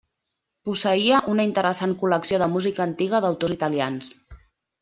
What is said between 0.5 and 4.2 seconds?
Posseïa una interessant col·lecció de música antiga d'autors italians.